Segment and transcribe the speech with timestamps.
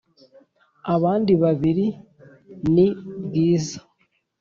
[0.95, 1.87] abandi babiri
[2.73, 2.87] ni
[3.23, 3.77] bwiza